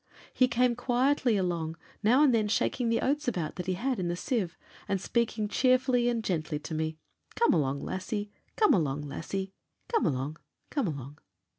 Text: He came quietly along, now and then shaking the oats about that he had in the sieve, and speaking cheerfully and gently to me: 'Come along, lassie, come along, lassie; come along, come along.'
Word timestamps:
He 0.33 0.47
came 0.47 0.75
quietly 0.75 1.37
along, 1.37 1.77
now 2.01 2.23
and 2.23 2.33
then 2.33 2.47
shaking 2.47 2.89
the 2.89 3.01
oats 3.01 3.27
about 3.27 3.53
that 3.57 3.67
he 3.67 3.75
had 3.75 3.99
in 3.99 4.07
the 4.07 4.15
sieve, 4.15 4.57
and 4.87 4.99
speaking 4.99 5.47
cheerfully 5.47 6.09
and 6.09 6.23
gently 6.23 6.57
to 6.57 6.73
me: 6.73 6.97
'Come 7.35 7.53
along, 7.53 7.81
lassie, 7.81 8.31
come 8.55 8.73
along, 8.73 9.01
lassie; 9.03 9.53
come 9.89 10.07
along, 10.07 10.37
come 10.71 10.87
along.' 10.87 11.19